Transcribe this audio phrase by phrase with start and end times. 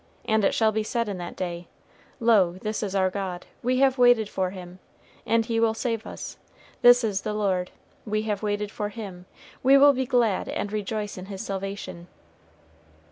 [0.25, 1.67] And it shall be said in that day,
[2.19, 4.79] Lo this is our God; we have waited for him,
[5.27, 6.39] and he will save us;
[6.81, 7.69] this is the Lord;
[8.03, 9.27] we have waited for him,
[9.61, 12.07] we will be glad and rejoice in his salvation."